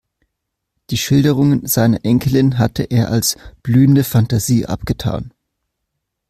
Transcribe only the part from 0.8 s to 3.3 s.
Die Schilderungen seiner Enkelin hatte er